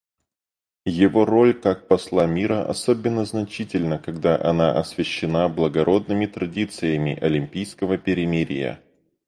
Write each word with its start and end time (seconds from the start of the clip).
Его 0.87 1.25
роль 1.27 1.53
как 1.53 1.87
посла 1.87 2.25
мира 2.25 2.67
особенно 2.67 3.23
значительна, 3.23 3.99
когда 3.99 4.35
она 4.43 4.75
освящена 4.79 5.47
благородными 5.47 6.25
традициями 6.25 7.15
«олимпийского 7.23 7.99
перемирия». 7.99 8.81